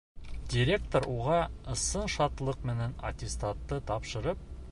[0.53, 1.35] Директор уға,
[1.75, 4.45] ысын шатлыҡ менән аттестатты тапшырып: